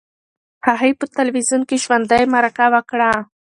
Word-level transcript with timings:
هغې 0.67 0.91
په 0.99 1.05
تلویزیون 1.17 1.61
کې 1.69 1.81
ژوندۍ 1.83 2.23
مرکه 2.33 2.65
وکړه. 2.73 3.11